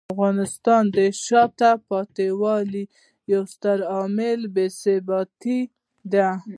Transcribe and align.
د 0.05 0.11
افغانستان 0.15 0.83
د 0.95 0.97
شاته 1.25 1.71
پاتې 1.87 2.27
والي 2.41 2.83
یو 3.33 3.41
ستر 3.53 3.77
عامل 3.93 4.39
بې 4.53 4.65
ثباتي 4.81 5.59
دی. 6.11 6.27